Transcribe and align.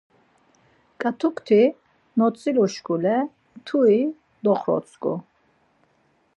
Ǩat̆uk 1.01 1.37
ti 1.47 1.61
notziluşkule 2.17 3.17
mtugi 3.57 4.01
doxrotzǩu. 4.43 5.13